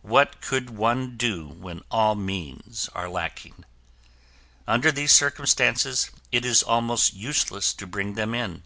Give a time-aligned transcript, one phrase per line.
[0.00, 3.66] What could one do when all means are lacking?
[4.66, 8.62] Under those circumstances, it is almost useless to bring them in.